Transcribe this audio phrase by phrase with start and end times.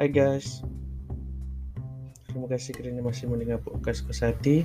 [0.00, 0.64] Hai guys.
[2.24, 4.64] Terima kasih kerana masih mendengar podcast Kuasa Hati.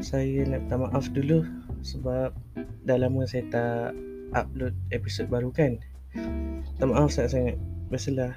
[0.00, 1.44] Saya nak minta maaf dulu
[1.84, 2.32] Sebab
[2.88, 3.92] dah lama saya tak
[4.32, 5.76] upload episod baru kan?
[6.16, 7.60] Minta maaf sangat-sangat.
[7.92, 8.32] Biasalah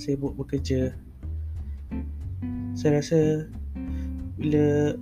[0.00, 0.96] sibuk bekerja.
[2.72, 3.44] Saya rasa
[4.40, 4.96] Bila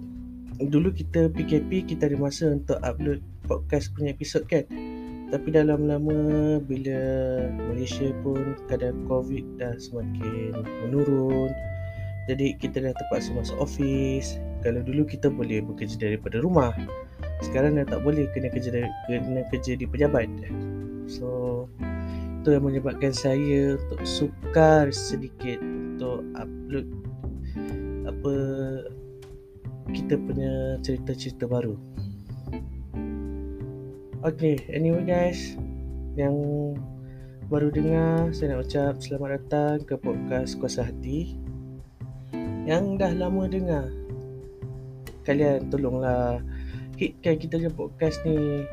[0.66, 4.66] Dulu kita PKP kita ada masa untuk upload podcast punya episod kan
[5.28, 7.00] tapi dah lama-lama bila
[7.68, 10.56] Malaysia pun kadar COVID dah semakin
[10.88, 11.52] menurun
[12.28, 16.72] Jadi kita dah terpaksa masuk office Kalau dulu kita boleh bekerja daripada rumah
[17.44, 20.32] Sekarang dah tak boleh kena kerja dari, kena kerja di pejabat
[21.04, 21.68] So
[22.38, 26.86] itu yang menyebabkan saya untuk sukar sedikit untuk upload
[28.08, 28.34] apa
[29.92, 31.76] kita punya cerita-cerita baru.
[34.18, 35.54] Okay, anyway guys
[36.18, 36.34] Yang
[37.46, 41.38] baru dengar Saya nak ucap selamat datang ke podcast Kuasa Hati.
[42.66, 43.86] Yang dah lama dengar
[45.22, 46.42] Kalian tolonglah
[46.98, 48.66] Hitkan kita je podcast ni.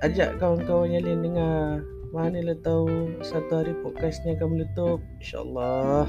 [0.00, 1.84] Ajak kawan-kawan yang lain dengar
[2.16, 6.08] Manalah tahu Satu hari podcast ni akan meletup InsyaAllah.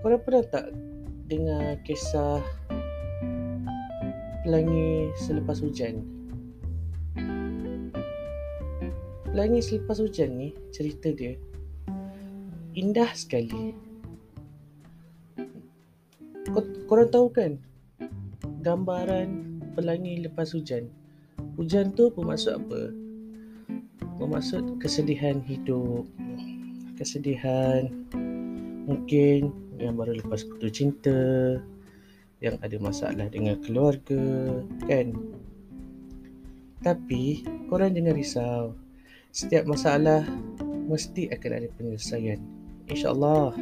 [0.00, 0.72] Korang pernah tak
[1.28, 2.40] Dengar kisah
[4.40, 6.23] Pelangi selepas hujan
[9.34, 11.34] Langit selepas hujan ni cerita dia
[12.78, 13.74] indah sekali.
[16.86, 17.58] Korang tahu kan
[18.62, 20.86] gambaran pelangi lepas hujan.
[21.58, 22.94] Hujan tu bermaksud apa?
[24.22, 26.06] Bermaksud kesedihan hidup.
[26.94, 27.90] Kesedihan
[28.86, 29.50] mungkin
[29.82, 31.58] yang baru lepas putus cinta,
[32.38, 35.10] yang ada masalah dengan keluarga, kan?
[36.86, 38.83] Tapi korang jangan risau
[39.34, 40.22] setiap masalah
[40.86, 42.38] mesti akan ada penyelesaian.
[42.86, 43.58] InsyaAllah.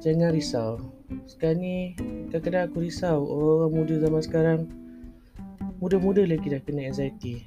[0.00, 0.80] Jangan risau.
[1.28, 1.92] Sekarang ni
[2.32, 4.60] kadang-kadang aku risau orang muda zaman sekarang
[5.84, 7.44] muda-muda lagi dah kena anxiety.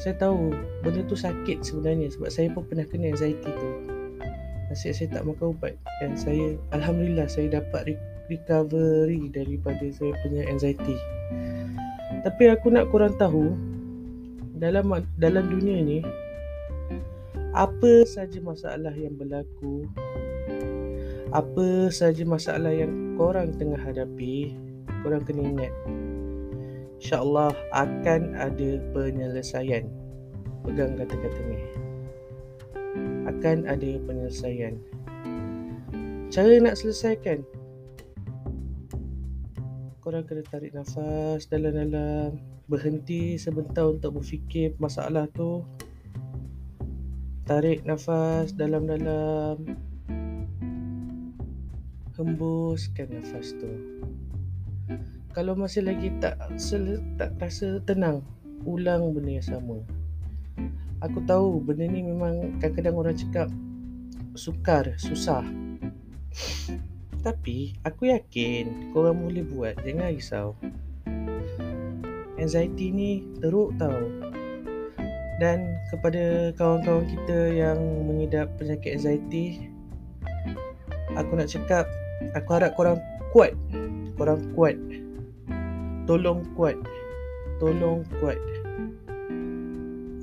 [0.00, 3.70] Saya tahu benda tu sakit sebenarnya sebab saya pun pernah kena anxiety tu.
[4.72, 8.00] Nasib saya tak makan ubat dan saya Alhamdulillah saya dapat
[8.32, 10.96] recovery daripada saya punya anxiety.
[12.24, 13.52] Tapi aku nak korang tahu
[14.58, 15.98] dalam dalam dunia ni
[17.54, 19.86] apa saja masalah yang berlaku
[21.32, 24.52] apa saja masalah yang korang tengah hadapi
[25.02, 25.74] korang kena ingat.
[26.98, 29.86] Insyaallah akan ada penyelesaian.
[30.66, 31.58] Pegang kata-kata ni.
[33.30, 34.74] Akan ada penyelesaian.
[36.28, 37.46] Cara nak selesaikan?
[40.02, 45.64] Korang kena tarik nafas dalam-dalam berhenti sebentar untuk berfikir masalah tu.
[47.48, 49.64] Tarik nafas dalam-dalam.
[52.12, 53.72] Hembuskan nafas tu.
[55.32, 58.20] Kalau masih lagi tak sel- tak rasa tenang
[58.68, 59.80] ulang benda yang sama.
[61.00, 63.48] Aku tahu benda ni memang kadang-kadang orang cakap
[64.36, 65.46] sukar susah.
[67.24, 69.80] Tapi aku yakin korang boleh buat.
[69.86, 70.52] Jangan risau
[72.38, 73.10] anxiety ni
[73.42, 74.08] teruk tau.
[75.38, 77.78] Dan kepada kawan-kawan kita yang
[78.10, 79.70] mengidap penyakit anxiety
[81.14, 81.86] aku nak cakap
[82.34, 82.98] aku harap korang
[83.34, 83.54] kuat.
[84.18, 84.78] Korang kuat.
[86.10, 86.78] Tolong kuat.
[87.62, 88.40] Tolong kuat.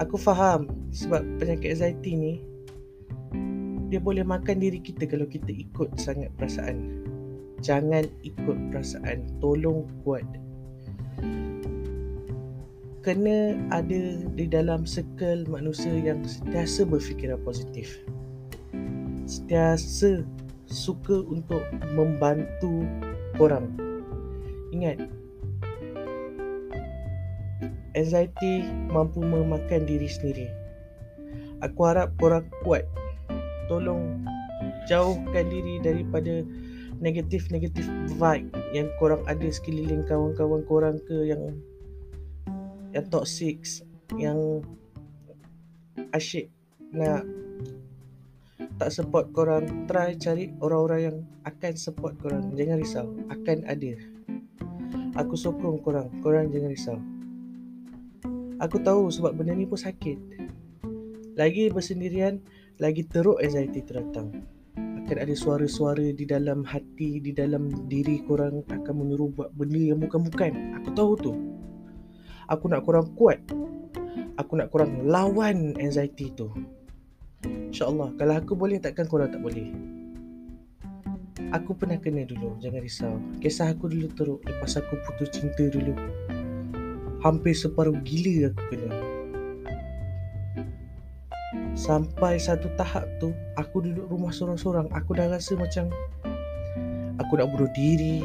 [0.04, 2.34] Aku faham sebab penyakit anxiety ni
[3.88, 7.06] dia boleh makan diri kita kalau kita ikut sangat perasaan.
[7.64, 9.24] Jangan ikut perasaan.
[9.40, 10.25] Tolong kuat
[13.06, 18.02] kena ada di dalam circle manusia yang sentiasa berfikiran positif.
[19.30, 20.26] Sentiasa
[20.66, 21.62] suka untuk
[21.94, 22.82] membantu
[23.38, 23.70] orang.
[24.74, 25.06] Ingat,
[27.94, 30.50] anxiety mampu memakan diri sendiri.
[31.62, 32.90] Aku harap korang kuat.
[33.69, 34.25] Tolong
[34.90, 36.42] jauhkan diri daripada
[36.98, 37.86] negatif-negatif
[38.18, 41.54] vibe yang korang ada sekeliling kawan-kawan korang ke yang
[42.95, 43.59] yang toxic
[44.15, 44.63] yang
[46.15, 46.47] asyik
[46.95, 47.27] nak
[48.80, 52.56] tak support korang try cari orang-orang yang akan support korang.
[52.56, 53.94] Jangan risau akan ada.
[55.15, 57.00] Aku sokong korang korang jangan risau.
[58.63, 60.15] Aku tahu sebab benda ni pun sakit.
[61.36, 62.39] Lagi bersendirian
[62.80, 64.31] lagi teruk anxiety tu datang
[64.75, 70.00] akan ada suara-suara di dalam hati di dalam diri korang akan menyuruh buat benda yang
[70.01, 70.81] bukan-bukan.
[70.81, 71.31] Aku tahu tu
[72.45, 73.42] Aku nak korang kuat.
[74.38, 76.51] Aku nak korang lawan anxiety tu.
[77.45, 78.13] InsyaAllah.
[78.21, 79.74] Kalau aku boleh takkan korang tak boleh.
[81.56, 82.53] Aku pernah kena dulu.
[82.62, 83.15] Jangan risau.
[83.42, 84.42] Kisah aku dulu teruk.
[84.45, 85.97] Lepas aku putus cinta dulu.
[87.25, 88.89] Hampir separuh gila aku kena.
[91.75, 95.91] Sampai satu tahap tu Aku duduk rumah sorang-sorang Aku dah rasa macam
[97.19, 98.24] Aku nak bunuh diri.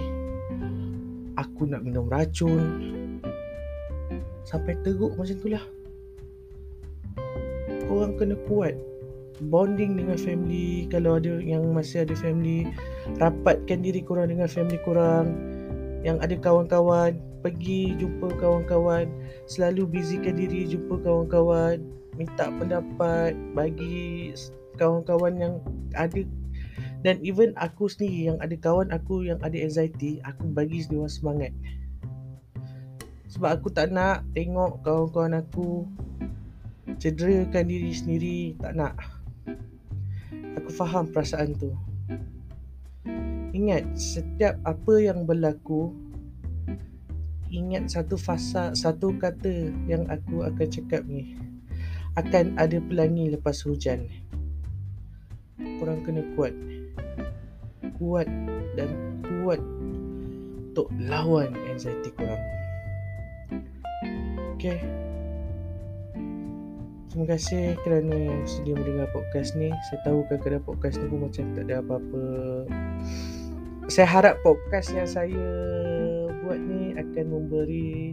[1.34, 2.99] Aku nak minum racun
[4.44, 5.64] Sampai teruk macam tu lah.
[7.90, 8.78] Korang kena kuat
[9.48, 10.84] Bonding dengan family.
[10.92, 12.68] Kalau ada yang masih ada family
[13.16, 15.32] Rapatkan diri korang dengan family korang.
[16.04, 19.08] Yang ada kawan-kawan Pergi jumpa kawan-kawan.
[19.48, 21.80] Selalu busykan diri jumpa kawan-kawan.
[22.20, 24.36] Minta pendapat Bagi
[24.76, 25.54] kawan-kawan yang
[25.96, 26.20] ada.
[27.00, 31.48] Dan even aku sendiri yang ada kawan aku yang ada anxiety Aku bagi dia semangat
[33.30, 35.86] Sebab aku tak nak tengok kawan-kawan aku
[36.98, 38.98] Cederakan diri sendiri Tak nak.
[40.58, 41.70] Aku faham perasaan tu.
[43.54, 45.94] Ingat setiap apa yang berlaku
[47.50, 51.38] Ingat satu fasa Satu kata yang aku akan cakap ni.
[52.18, 54.10] Akan ada pelangi lepas hujan.
[55.78, 56.54] Korang kena kuat.
[57.94, 58.26] Kuat
[58.74, 58.90] dan
[59.22, 59.62] kuat
[60.70, 62.38] untuk lawan anxiety korang.
[64.60, 64.76] Okay.
[67.08, 69.72] Terima kasih kerana sedia mendengar podcast ni.
[69.88, 72.24] Saya tahu kadang-kadang podcast ni pun macam tak ada apa-apa.
[73.88, 75.48] Saya harap podcast yang saya
[76.44, 78.12] buat ni akan memberi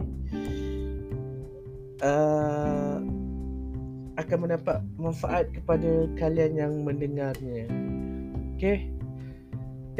[2.00, 2.96] uh,
[4.16, 7.68] akan mendapat manfaat kepada kalian yang mendengarnya.
[8.56, 8.88] Okay.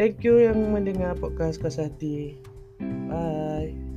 [0.00, 2.40] Thank you yang mendengar podcast Kasati.
[3.12, 3.87] Bye.